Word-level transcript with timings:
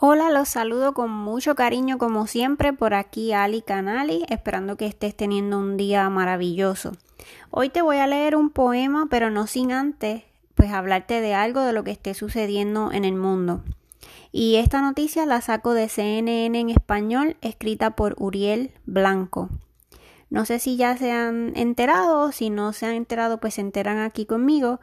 Hola, 0.00 0.30
los 0.30 0.48
saludo 0.48 0.94
con 0.94 1.10
mucho 1.10 1.56
cariño 1.56 1.98
como 1.98 2.28
siempre 2.28 2.72
por 2.72 2.94
aquí 2.94 3.32
Ali 3.32 3.62
Canali, 3.62 4.24
esperando 4.28 4.76
que 4.76 4.86
estés 4.86 5.16
teniendo 5.16 5.58
un 5.58 5.76
día 5.76 6.08
maravilloso. 6.08 6.92
Hoy 7.50 7.68
te 7.68 7.82
voy 7.82 7.96
a 7.96 8.06
leer 8.06 8.36
un 8.36 8.50
poema, 8.50 9.08
pero 9.10 9.28
no 9.30 9.48
sin 9.48 9.72
antes 9.72 10.22
pues 10.54 10.70
hablarte 10.70 11.20
de 11.20 11.34
algo 11.34 11.62
de 11.62 11.72
lo 11.72 11.82
que 11.82 11.90
esté 11.90 12.14
sucediendo 12.14 12.92
en 12.92 13.04
el 13.04 13.16
mundo. 13.16 13.64
Y 14.30 14.54
esta 14.54 14.80
noticia 14.82 15.26
la 15.26 15.40
saco 15.40 15.74
de 15.74 15.88
CNN 15.88 16.60
en 16.60 16.70
español, 16.70 17.36
escrita 17.40 17.96
por 17.96 18.14
Uriel 18.18 18.70
Blanco. 18.86 19.48
No 20.30 20.44
sé 20.44 20.60
si 20.60 20.76
ya 20.76 20.96
se 20.96 21.10
han 21.10 21.56
enterado, 21.56 22.30
si 22.30 22.50
no 22.50 22.72
se 22.72 22.86
han 22.86 22.94
enterado, 22.94 23.38
pues 23.38 23.54
se 23.54 23.62
enteran 23.62 23.98
aquí 23.98 24.26
conmigo. 24.26 24.78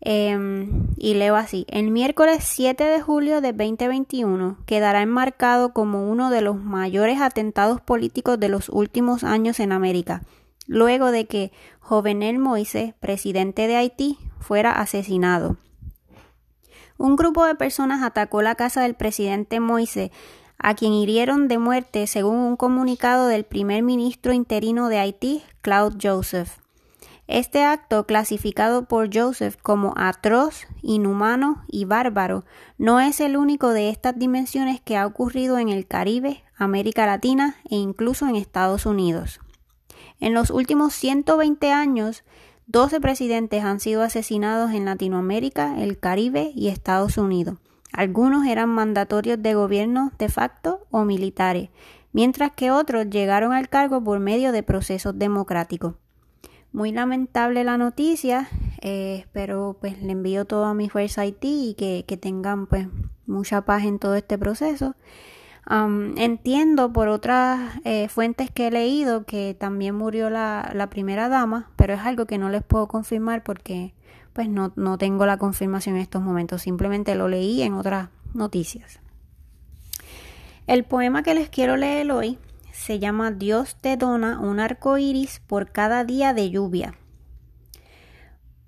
Em, 0.00 0.86
y 0.96 1.14
leo 1.14 1.34
así, 1.34 1.66
el 1.68 1.90
miércoles 1.90 2.44
7 2.44 2.84
de 2.84 3.00
julio 3.00 3.40
de 3.40 3.52
2021 3.52 4.58
quedará 4.64 5.02
enmarcado 5.02 5.72
como 5.72 6.08
uno 6.08 6.30
de 6.30 6.40
los 6.40 6.56
mayores 6.56 7.20
atentados 7.20 7.80
políticos 7.80 8.38
de 8.38 8.48
los 8.48 8.68
últimos 8.68 9.24
años 9.24 9.58
en 9.58 9.72
América, 9.72 10.22
luego 10.66 11.10
de 11.10 11.26
que 11.26 11.52
Jovenel 11.80 12.38
Moise, 12.38 12.94
presidente 13.00 13.66
de 13.66 13.76
Haití, 13.76 14.18
fuera 14.38 14.70
asesinado. 14.72 15.56
Un 16.96 17.16
grupo 17.16 17.44
de 17.44 17.54
personas 17.54 18.02
atacó 18.02 18.42
la 18.42 18.54
casa 18.54 18.82
del 18.82 18.94
presidente 18.94 19.58
Moise, 19.58 20.12
a 20.58 20.74
quien 20.74 20.92
hirieron 20.92 21.48
de 21.48 21.58
muerte 21.58 22.06
según 22.06 22.36
un 22.36 22.56
comunicado 22.56 23.26
del 23.28 23.44
primer 23.44 23.82
ministro 23.82 24.32
interino 24.32 24.88
de 24.88 24.98
Haití, 24.98 25.42
Claude 25.60 25.96
Joseph. 26.00 26.58
Este 27.28 27.62
acto, 27.62 28.06
clasificado 28.06 28.86
por 28.86 29.14
Joseph 29.14 29.56
como 29.60 29.92
atroz, 29.98 30.66
inhumano 30.80 31.62
y 31.68 31.84
bárbaro, 31.84 32.46
no 32.78 33.00
es 33.00 33.20
el 33.20 33.36
único 33.36 33.68
de 33.68 33.90
estas 33.90 34.18
dimensiones 34.18 34.80
que 34.80 34.96
ha 34.96 35.06
ocurrido 35.06 35.58
en 35.58 35.68
el 35.68 35.86
Caribe, 35.86 36.42
América 36.56 37.04
Latina 37.04 37.56
e 37.68 37.76
incluso 37.76 38.26
en 38.26 38.34
Estados 38.34 38.86
Unidos. 38.86 39.40
En 40.20 40.32
los 40.32 40.48
últimos 40.48 40.94
120 40.94 41.70
años, 41.70 42.24
12 42.66 42.98
presidentes 42.98 43.62
han 43.62 43.78
sido 43.78 44.02
asesinados 44.02 44.70
en 44.70 44.86
Latinoamérica, 44.86 45.82
el 45.82 45.98
Caribe 45.98 46.50
y 46.54 46.68
Estados 46.68 47.18
Unidos. 47.18 47.58
Algunos 47.92 48.46
eran 48.46 48.70
mandatorios 48.70 49.42
de 49.42 49.52
gobierno 49.52 50.12
de 50.18 50.30
facto 50.30 50.86
o 50.90 51.04
militares, 51.04 51.68
mientras 52.10 52.52
que 52.52 52.70
otros 52.70 53.10
llegaron 53.10 53.52
al 53.52 53.68
cargo 53.68 54.02
por 54.02 54.18
medio 54.18 54.50
de 54.50 54.62
procesos 54.62 55.18
democráticos. 55.18 55.96
Muy 56.78 56.92
lamentable 56.92 57.64
la 57.64 57.76
noticia, 57.76 58.48
eh, 58.82 59.26
pero 59.32 59.76
pues 59.80 60.00
le 60.00 60.12
envío 60.12 60.44
toda 60.44 60.74
mi 60.74 60.88
fuerza 60.88 61.22
a 61.22 61.24
Haití 61.24 61.70
y 61.70 61.74
que, 61.74 62.16
tengan 62.16 62.68
pues 62.68 62.86
mucha 63.26 63.62
paz 63.62 63.82
en 63.82 63.98
todo 63.98 64.14
este 64.14 64.38
proceso. 64.38 64.94
entiendo 65.68 66.92
por 66.92 67.08
otras 67.08 67.80
eh, 67.84 68.06
fuentes 68.06 68.52
que 68.52 68.68
he 68.68 68.70
leído 68.70 69.24
que 69.24 69.56
también 69.58 69.96
murió 69.96 70.30
la, 70.30 70.70
la, 70.72 70.88
primera 70.88 71.28
dama, 71.28 71.68
pero 71.74 71.94
es 71.94 72.00
algo 72.00 72.26
que 72.26 72.38
no 72.38 72.48
les 72.48 72.62
puedo 72.62 72.86
confirmar 72.86 73.42
porque 73.42 73.92
pues 74.32 74.48
no, 74.48 74.72
no 74.76 74.98
tengo 74.98 75.26
la 75.26 75.36
confirmación 75.36 75.96
en 75.96 76.02
estos 76.02 76.22
momentos, 76.22 76.62
simplemente 76.62 77.16
lo 77.16 77.26
leí 77.26 77.60
en 77.62 77.74
otras 77.74 78.10
noticias. 78.34 79.00
El 80.68 80.84
poema 80.84 81.24
que 81.24 81.34
les 81.34 81.48
quiero 81.48 81.76
leer 81.76 82.12
hoy 82.12 82.38
se 82.78 83.00
llama 83.00 83.32
Dios 83.32 83.76
te 83.80 83.96
dona 83.96 84.38
un 84.38 84.60
arco 84.60 84.98
iris 84.98 85.40
por 85.40 85.72
cada 85.72 86.04
día 86.04 86.32
de 86.32 86.50
lluvia. 86.50 86.94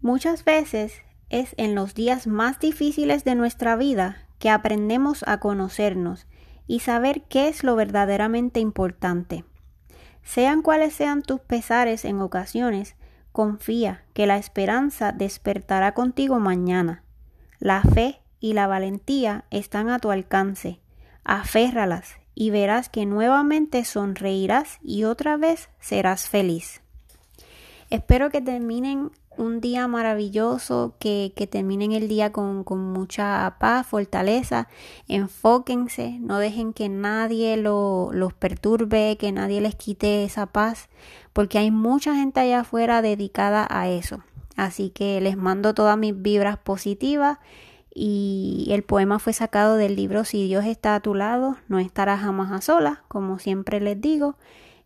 Muchas 0.00 0.44
veces 0.44 0.94
es 1.28 1.54
en 1.56 1.76
los 1.76 1.94
días 1.94 2.26
más 2.26 2.58
difíciles 2.58 3.22
de 3.24 3.36
nuestra 3.36 3.76
vida 3.76 4.26
que 4.40 4.50
aprendemos 4.50 5.22
a 5.28 5.38
conocernos 5.38 6.26
y 6.66 6.80
saber 6.80 7.22
qué 7.28 7.48
es 7.48 7.62
lo 7.62 7.76
verdaderamente 7.76 8.58
importante. 8.58 9.44
Sean 10.22 10.62
cuales 10.62 10.92
sean 10.92 11.22
tus 11.22 11.40
pesares 11.40 12.04
en 12.04 12.20
ocasiones, 12.20 12.96
confía 13.30 14.02
que 14.12 14.26
la 14.26 14.38
esperanza 14.38 15.12
despertará 15.12 15.94
contigo 15.94 16.40
mañana. 16.40 17.04
La 17.58 17.82
fe 17.82 18.20
y 18.40 18.54
la 18.54 18.66
valentía 18.66 19.44
están 19.50 19.88
a 19.88 20.00
tu 20.00 20.10
alcance. 20.10 20.80
Aférralas 21.22 22.16
y 22.40 22.48
verás 22.48 22.88
que 22.88 23.04
nuevamente 23.04 23.84
sonreirás 23.84 24.78
y 24.82 25.04
otra 25.04 25.36
vez 25.36 25.68
serás 25.78 26.26
feliz. 26.26 26.80
Espero 27.90 28.30
que 28.30 28.40
terminen 28.40 29.10
un 29.36 29.60
día 29.60 29.86
maravilloso, 29.88 30.94
que, 30.98 31.34
terminen 31.50 31.92
el 31.92 32.08
día 32.08 32.32
con, 32.32 32.64
mucha 32.66 33.56
paz, 33.60 33.86
fortaleza, 33.86 34.68
enfóquense, 35.06 36.16
no 36.18 36.38
dejen 36.38 36.72
que 36.72 36.88
nadie 36.88 37.58
los 37.58 38.32
perturbe, 38.32 39.18
que 39.18 39.32
nadie 39.32 39.60
les 39.60 39.74
quite 39.74 40.24
esa 40.24 40.46
paz, 40.46 40.88
porque 41.34 41.58
hay 41.58 41.70
mucha 41.70 42.14
gente 42.14 42.40
allá 42.40 42.60
afuera 42.60 43.02
dedicada 43.02 43.66
a 43.68 43.90
eso. 43.90 44.24
Así 44.56 44.88
que 44.88 45.20
les 45.20 45.36
mando 45.36 45.74
todas 45.74 45.98
mis 45.98 46.14
vibras 46.22 46.56
positivas 46.56 47.36
y 48.02 48.64
el 48.70 48.82
poema 48.82 49.18
fue 49.18 49.34
sacado 49.34 49.76
del 49.76 49.94
libro 49.94 50.24
Si 50.24 50.46
Dios 50.46 50.64
está 50.64 50.94
a 50.94 51.00
tu 51.00 51.14
lado, 51.14 51.58
no 51.68 51.78
estarás 51.78 52.20
jamás 52.20 52.50
a 52.50 52.62
solas, 52.62 53.00
como 53.08 53.38
siempre 53.38 53.78
les 53.78 54.00
digo. 54.00 54.36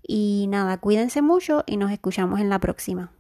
Y 0.02 0.47
nada, 0.48 0.78
cuídense 0.78 1.22
mucho 1.22 1.62
y 1.64 1.76
nos 1.76 1.92
escuchamos 1.92 2.41
en 2.41 2.50
la 2.50 2.58
próxima. 2.58 3.12